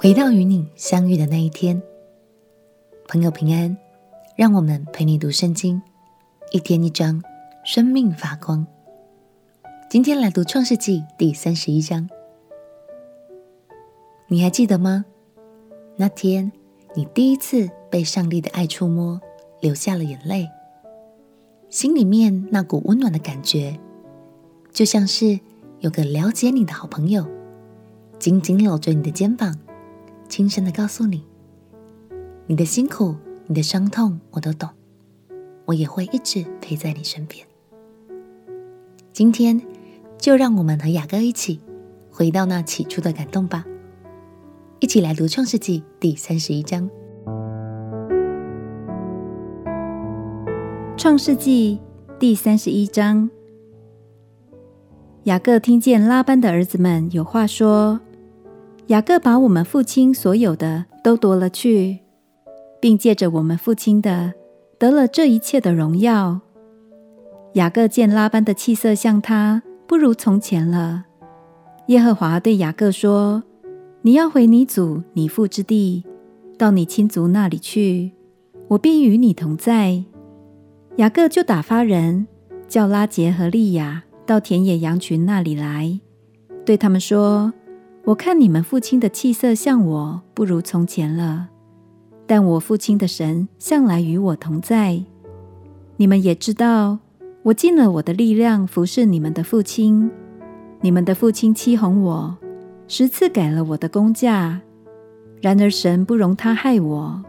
[0.00, 1.82] 回到与你相遇的那一天，
[3.08, 3.76] 朋友平安，
[4.36, 5.82] 让我们陪你读圣经，
[6.52, 7.20] 一天一章，
[7.64, 8.64] 生命发光。
[9.90, 12.08] 今天来读创世纪第三十一章，
[14.28, 15.04] 你还记得吗？
[15.96, 16.52] 那天
[16.94, 19.20] 你第一次被上帝的爱触摸，
[19.60, 20.48] 流下了眼泪，
[21.70, 23.76] 心里面那股温暖的感觉，
[24.72, 25.40] 就像是
[25.80, 27.26] 有个了解你的好朋友，
[28.20, 29.58] 紧紧搂着你的肩膀。
[30.28, 31.24] 轻声的告诉你，
[32.46, 34.68] 你的辛苦，你的伤痛，我都懂，
[35.64, 37.46] 我也会一直陪在你身边。
[39.12, 39.60] 今天，
[40.18, 41.60] 就让我们和雅各一起
[42.10, 43.64] 回到那起初的感动吧，
[44.80, 46.88] 一起来读创世纪第三十一章。
[50.96, 51.80] 创世纪
[52.18, 53.30] 第三十一章，
[55.22, 58.00] 雅各听见拉班的儿子们有话说。
[58.88, 61.98] 雅各把我们父亲所有的都夺了去，
[62.80, 64.32] 并借着我们父亲的
[64.78, 66.40] 得了这一切的荣耀。
[67.52, 71.04] 雅各见拉班的气色像他不如从前了。
[71.88, 73.42] 耶和华对雅各说
[74.00, 76.02] ：“你要回你祖你父之地，
[76.56, 78.12] 到你亲族那里去，
[78.68, 80.02] 我必与你同在。”
[80.96, 82.26] 雅各就打发人
[82.66, 86.00] 叫拉结和利亚到田野羊群那里来，
[86.64, 87.52] 对他们说。
[88.08, 91.50] 我看你们父亲的气色像我，不如从前了。
[92.26, 95.04] 但我父亲的神向来与我同在。
[95.98, 97.00] 你们也知道，
[97.42, 100.10] 我尽了我的力量服侍你们的父亲。
[100.80, 102.34] 你们的父亲欺哄我，
[102.86, 104.58] 十次改了我的工价。
[105.42, 107.22] 然而神不容他害我。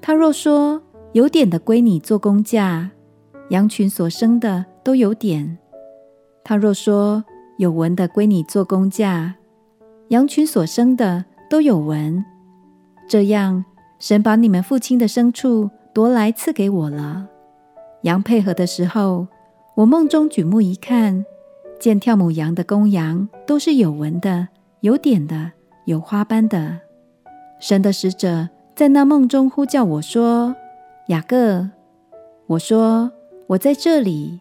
[0.00, 0.80] 他若说
[1.12, 2.90] 有点的归你做工价，
[3.50, 5.58] 羊群所生的都有点；
[6.42, 7.22] 他若说
[7.58, 9.34] 有纹的归你做工价。
[10.08, 12.24] 羊群所生的都有纹，
[13.08, 13.64] 这样
[13.98, 17.26] 神把你们父亲的牲畜夺来赐给我了。
[18.02, 19.26] 羊配合的时候，
[19.74, 21.24] 我梦中举目一看，
[21.80, 24.46] 见跳母羊的公羊都是有纹的、
[24.80, 25.52] 有点的、
[25.86, 26.78] 有花斑的。
[27.58, 30.54] 神的使者在那梦中呼叫我说
[31.08, 31.70] ：“雅各。”
[32.46, 33.10] 我说
[33.48, 34.40] ：“我在这里。”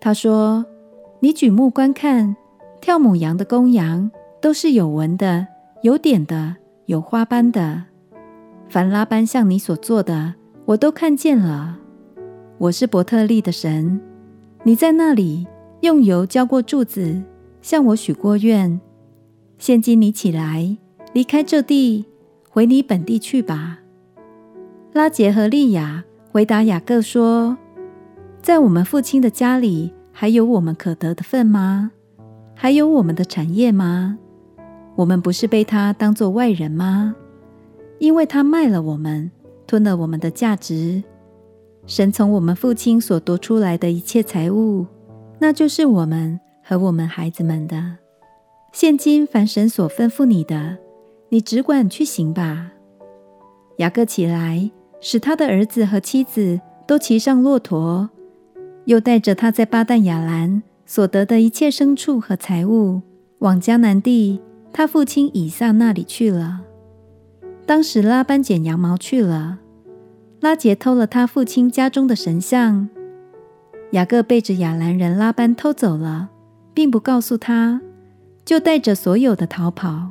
[0.00, 0.64] 他说
[1.20, 2.34] ：“你举目观看，
[2.80, 4.10] 跳母羊的公羊。”
[4.46, 5.44] 都是有纹的、
[5.82, 7.82] 有点的、有花斑的。
[8.68, 10.34] 凡拉班向你所做的，
[10.66, 11.78] 我都看见了。
[12.58, 14.00] 我是伯特利的神，
[14.62, 15.48] 你在那里
[15.80, 17.20] 用油浇过柱子，
[17.60, 18.80] 向我许过愿。
[19.58, 20.76] 现今你起来，
[21.12, 22.04] 离开这地，
[22.48, 23.80] 回你本地去吧。
[24.92, 27.58] 拉结和利亚回答雅各说
[28.40, 31.90] ：“在我们父亲的家里，还有我们可得的份吗？
[32.54, 34.20] 还有我们的产业吗？”
[34.96, 37.14] 我们不是被他当作外人吗？
[37.98, 39.30] 因为他卖了我们，
[39.66, 41.02] 吞了我们的价值。
[41.86, 44.86] 神从我们父亲所夺出来的一切财物，
[45.38, 47.98] 那就是我们和我们孩子们的。
[48.72, 50.78] 现今凡神所吩咐你的，
[51.28, 52.72] 你只管去行吧。
[53.76, 54.70] 雅各起来，
[55.00, 58.08] 使他的儿子和妻子都骑上骆驼，
[58.86, 63.02] 又带着他在巴旦亚兰所得的一切牲畜和财物，
[63.38, 64.40] 往迦南地。
[64.72, 66.60] 他父亲以撒那里去了。
[67.64, 69.58] 当时拉班剪羊毛去了，
[70.40, 72.88] 拉结偷了他父亲家中的神像。
[73.92, 76.28] 雅各背着亚兰人拉班偷走了，
[76.74, 77.80] 并不告诉他，
[78.44, 80.10] 就带着所有的逃跑。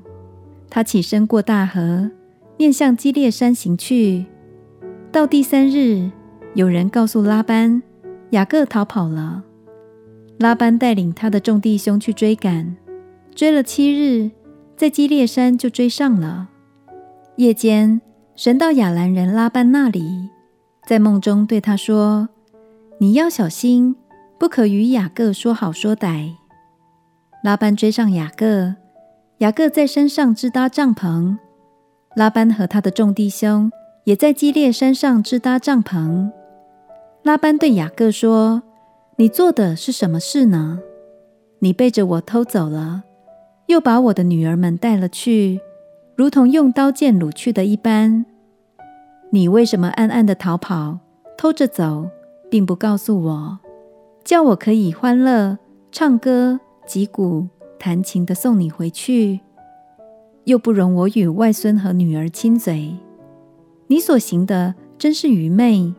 [0.69, 2.11] 他起身过大河，
[2.57, 4.25] 面向基列山行去。
[5.11, 6.11] 到第三日，
[6.55, 7.81] 有人告诉拉班，
[8.31, 9.43] 雅各逃跑了。
[10.39, 12.75] 拉班带领他的众弟兄去追赶，
[13.33, 14.31] 追了七日。
[14.75, 16.49] 在基列山就追上了。
[17.37, 18.01] 夜间，
[18.35, 20.29] 神到亚兰人拉班那里，
[20.85, 22.27] 在梦中对他说
[22.99, 23.95] ：“你要小心，
[24.37, 26.33] 不可与雅各说好说歹。”
[27.41, 28.75] 拉班追上雅各，
[29.37, 31.37] 雅各在山上支搭帐篷。
[32.15, 33.71] 拉班和他的众弟兄
[34.03, 36.29] 也在基列山上支搭帐篷。
[37.23, 38.63] 拉班对雅各说
[39.15, 40.79] ：“你做的是什么事呢？
[41.59, 43.03] 你背着我偷走了。”
[43.67, 45.59] 又把我的女儿们带了去，
[46.15, 48.25] 如同用刀剑掳去的一般。
[49.31, 50.99] 你为什么暗暗的逃跑，
[51.37, 52.07] 偷着走，
[52.49, 53.59] 并不告诉我，
[54.23, 55.57] 叫我可以欢乐、
[55.91, 57.47] 唱歌、击鼓、
[57.79, 59.39] 弹琴的送你回去，
[60.43, 62.95] 又不容我与外孙和女儿亲嘴？
[63.87, 65.93] 你所行的真是愚昧。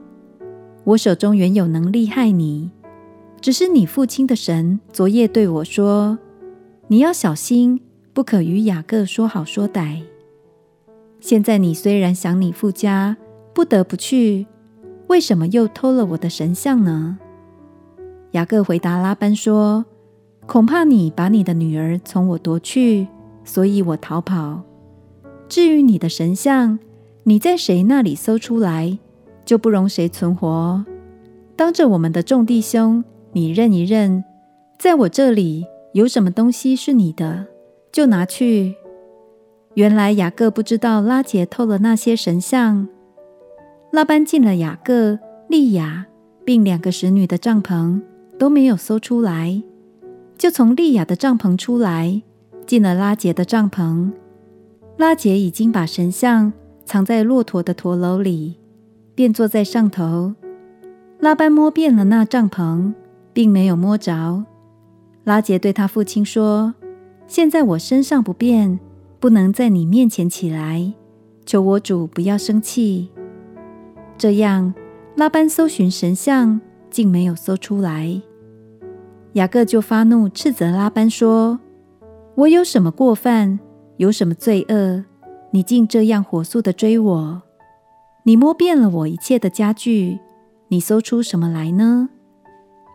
[0.85, 2.71] 我手中原有能力害你，
[3.41, 6.17] 只是你父亲的神昨夜对我说。
[6.89, 7.81] 你要小心，
[8.13, 10.03] 不可与雅各说好说歹。
[11.19, 13.17] 现在你虽然想你父家，
[13.53, 14.47] 不得不去，
[15.09, 17.19] 为什么又偷了我的神像呢？”
[18.33, 19.85] 雅各回答拉班说
[20.47, 23.09] ：“恐怕你把你的女儿从我夺去，
[23.43, 24.63] 所以我逃跑。
[25.49, 26.79] 至于你的神像，
[27.25, 28.97] 你在谁那里搜出来，
[29.45, 30.85] 就不容谁存活。
[31.57, 33.03] 当着我们的众弟兄，
[33.33, 34.23] 你认一认，
[34.79, 35.67] 在我这里
[35.97, 37.47] 有什么东西是你的，
[37.91, 38.75] 就拿去。”
[39.73, 42.87] 原来雅各不知道拉杰偷了那些神像。
[43.93, 46.07] 拉班进了雅各、利亚
[46.45, 48.03] 并两个使女的帐篷。
[48.39, 49.63] 都没有搜出来，
[50.37, 52.21] 就从利亚的帐篷出来，
[52.67, 54.13] 进了拉杰的帐篷。
[54.99, 56.53] 拉杰已经把神像
[56.85, 58.57] 藏在骆驼的驼楼里，
[59.15, 60.35] 便坐在上头。
[61.19, 62.93] 拉班摸遍了那帐篷，
[63.33, 64.45] 并没有摸着。
[65.27, 66.73] 拉杰对他父亲说
[67.27, 68.79] ：“现在我身上不便，
[69.19, 70.95] 不能在你面前起来，
[71.45, 73.11] 求我主不要生气。”
[74.17, 74.73] 这样，
[75.17, 76.61] 拉班搜寻神像。
[76.89, 78.23] 竟没有搜出来，
[79.35, 81.61] 雅各就发怒，斥责拉班说
[82.37, 83.59] ：“我有什么过犯，
[83.99, 85.05] 有什么罪恶？
[85.51, 87.43] 你竟这样火速地追我！
[88.23, 90.21] 你摸遍了我一切的家具，
[90.69, 92.09] 你搜出什么来呢？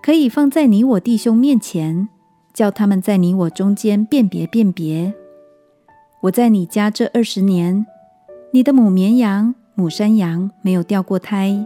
[0.01, 2.09] 可以放在你我弟兄面前，
[2.53, 5.13] 叫他们在你我中间辨别辨别。
[6.23, 7.85] 我在你家这二十年，
[8.51, 11.65] 你的母绵羊、母山羊没有掉过胎，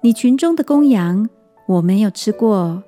[0.00, 1.28] 你群中的公羊。”
[1.70, 2.82] 我没有吃过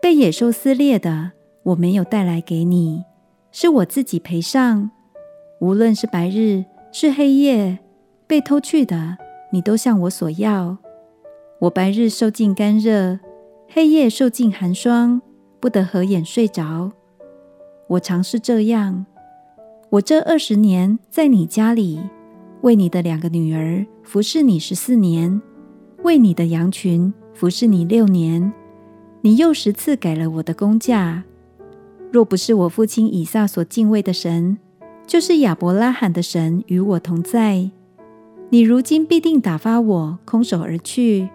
[0.00, 1.32] 被野兽撕裂的，
[1.64, 3.04] 我没有带来给你，
[3.52, 4.90] 是我自己赔上。
[5.60, 7.78] 无论是白日是黑夜，
[8.26, 9.18] 被偷去的，
[9.52, 10.78] 你都向我索要。
[11.58, 13.18] 我白日受尽干热，
[13.68, 15.20] 黑夜受尽寒霜，
[15.60, 16.92] 不得合眼睡着。
[17.88, 19.06] 我常是这样。
[19.90, 22.00] 我这二十年在你家里，
[22.62, 25.40] 为你的两个女儿服侍你十四年，
[26.02, 27.12] 为你的羊群。
[27.32, 28.50] 服侍你六年，
[29.20, 31.22] 你又十次改了我的工价。
[32.10, 34.56] 若不是我父亲以撒所敬畏的神，
[35.06, 37.70] 就是亚伯拉罕的神与我同在，
[38.48, 41.28] 你如今必定打发我空手而去。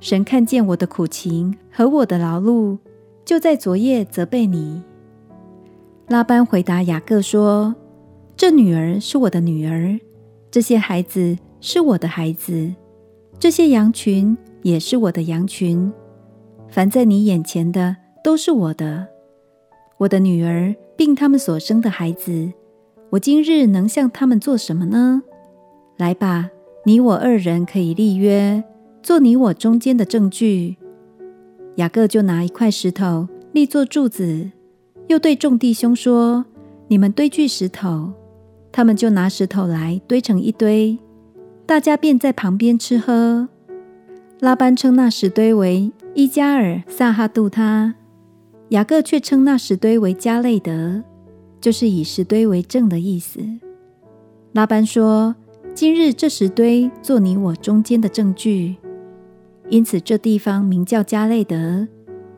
[0.00, 2.78] 神看见我的苦情和我的劳碌，
[3.24, 4.82] 就在昨夜责备你。
[6.08, 7.74] 拉班回答雅各说
[8.36, 9.98] ：“这女儿是我的女儿，
[10.50, 12.74] 这些孩子是我的孩子，
[13.38, 15.92] 这些羊群。”也是我的羊群，
[16.70, 19.08] 凡在你眼前的都是我的。
[19.98, 22.50] 我的女儿并他们所生的孩子，
[23.10, 25.20] 我今日能向他们做什么呢？
[25.98, 26.48] 来吧，
[26.86, 28.64] 你我二人可以立约，
[29.02, 30.78] 做你我中间的证据。
[31.76, 34.50] 雅各就拿一块石头立作柱子，
[35.08, 36.44] 又对众弟兄说
[36.88, 38.12] ：“你们堆聚石头。”
[38.70, 40.98] 他们就拿石头来堆成一堆，
[41.64, 43.48] 大家便在旁边吃喝。
[44.40, 47.94] 拉班称那石堆为伊加尔撒哈杜他，
[48.70, 51.04] 雅各却称那石堆为加累得，
[51.60, 53.40] 就是以石堆为证的意思。
[54.52, 55.36] 拉班说
[55.74, 58.76] ：“今日这石堆做你我中间的证据，
[59.68, 61.86] 因此这地方名叫加累德，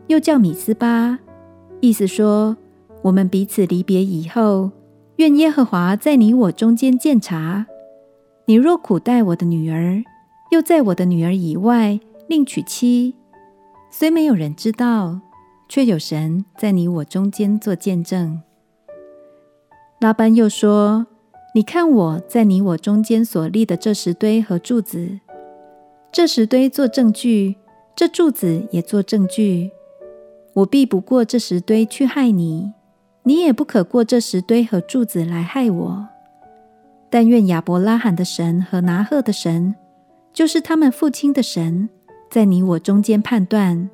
[0.07, 1.19] 又叫米斯巴，
[1.81, 2.57] 意思说
[3.03, 4.71] 我们彼此离别以后，
[5.17, 7.67] 愿耶和华在你我中间鉴察。
[8.47, 10.03] 你若苦待我的女儿。”
[10.53, 13.17] 又在我的女儿以外另娶妻，
[13.91, 15.21] 虽没有人知道，
[15.69, 18.41] 却有神在你我中间做见证。
[19.99, 21.09] 拉班又说
[21.53, 25.19] ：“你看我在你我中间所立的这石堆和柱子，
[26.17, 27.57] 这石堆做证据，
[27.95, 29.71] 这柱子也做证据。
[30.55, 32.73] 我必不过这石堆去害你，
[33.25, 36.09] 你也不可过这石堆和柱子来害我。
[37.11, 39.75] 但愿亚伯拉罕的神和拿鹤的神。”
[40.33, 41.91] 就是他们父亲的神，
[42.31, 43.91] 在你我中间判断。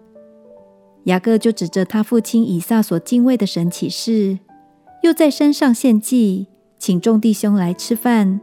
[1.06, 4.38] 雅各就指着他父亲以撒所敬畏的神起誓，
[5.02, 6.46] 又在山上献祭，
[6.78, 8.40] 请众弟兄来吃饭。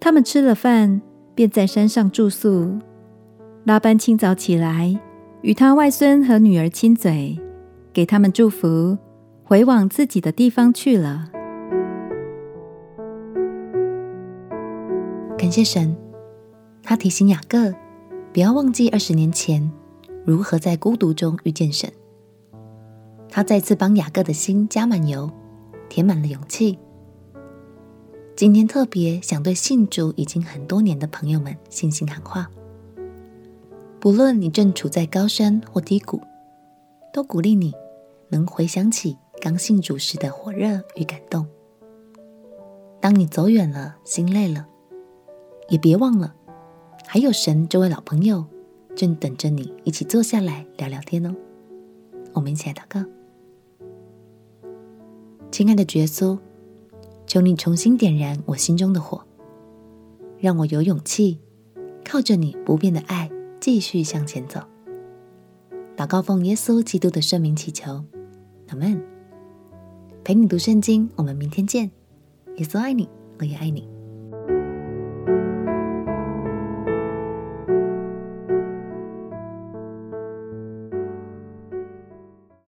[0.00, 1.02] 他们吃了饭，
[1.34, 2.78] 便在山上住宿。
[3.64, 4.94] 拉班清早起来，
[5.40, 7.40] 与他外孙和女儿亲嘴，
[7.94, 8.98] 给他们祝福，
[9.42, 11.30] 回往自己的地方去了。
[15.38, 15.96] 感谢神。
[16.82, 17.72] 他提醒雅各，
[18.34, 19.72] 不要忘记二十年前
[20.26, 21.90] 如何在孤独中遇见神。
[23.30, 25.30] 他再次帮雅各的心加满油，
[25.88, 26.78] 填满了勇气。
[28.36, 32.50] 今天特别想对信主已经很多年的朋友们信心喊话：
[34.04, 36.20] 不论你正处在高山或低谷，
[37.10, 37.72] 都鼓励你
[38.28, 41.46] 能回想起刚信主时的火热与感动。
[43.00, 44.66] 当你走远了，心累了，
[45.70, 46.34] 也别忘了，
[47.06, 48.44] 还有神这位老朋友
[48.94, 51.34] 正等着你一起坐下来聊聊天哦。
[52.34, 53.02] 我们一起来祷告，
[55.50, 56.38] 亲爱的耶稣，
[57.26, 59.24] 求你重新点燃我心中的火，
[60.38, 61.40] 让我有勇气
[62.04, 63.30] 靠着你不变的爱
[63.64, 64.60] 继续向前走。
[65.96, 68.04] 祷告奉耶稣基督的圣名祈求，
[68.68, 69.02] 阿门。
[70.22, 71.90] 陪你读圣经，我们明天见。
[72.58, 73.93] 耶稣爱你，我也爱你。